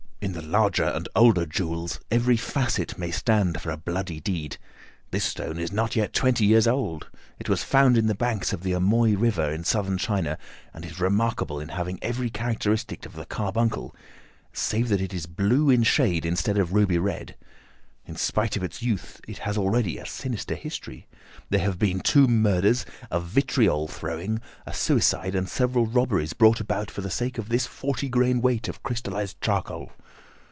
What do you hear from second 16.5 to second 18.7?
of ruby red. In spite of